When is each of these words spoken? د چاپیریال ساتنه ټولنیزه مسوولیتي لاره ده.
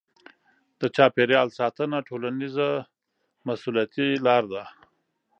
د 0.79 0.81
چاپیریال 0.95 1.47
ساتنه 1.59 1.97
ټولنیزه 2.07 2.67
مسوولیتي 3.47 4.09
لاره 4.25 4.47
ده. 4.53 4.63